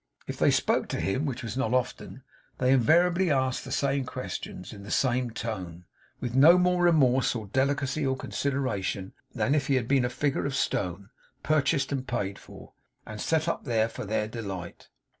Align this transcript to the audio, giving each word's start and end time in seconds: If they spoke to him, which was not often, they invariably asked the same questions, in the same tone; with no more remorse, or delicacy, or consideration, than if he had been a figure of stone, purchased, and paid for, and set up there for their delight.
If 0.25 0.37
they 0.39 0.49
spoke 0.49 0.87
to 0.87 0.99
him, 0.99 1.27
which 1.27 1.43
was 1.43 1.55
not 1.55 1.75
often, 1.75 2.23
they 2.57 2.71
invariably 2.73 3.29
asked 3.29 3.63
the 3.63 3.71
same 3.71 4.03
questions, 4.03 4.73
in 4.73 4.81
the 4.81 4.89
same 4.89 5.29
tone; 5.29 5.85
with 6.19 6.33
no 6.33 6.57
more 6.57 6.81
remorse, 6.81 7.35
or 7.35 7.45
delicacy, 7.45 8.03
or 8.03 8.17
consideration, 8.17 9.13
than 9.35 9.53
if 9.53 9.67
he 9.67 9.75
had 9.75 9.87
been 9.87 10.03
a 10.03 10.09
figure 10.09 10.47
of 10.47 10.55
stone, 10.55 11.11
purchased, 11.43 11.91
and 11.91 12.07
paid 12.07 12.39
for, 12.39 12.73
and 13.05 13.21
set 13.21 13.47
up 13.47 13.65
there 13.65 13.87
for 13.87 14.03
their 14.03 14.27
delight. 14.27 14.89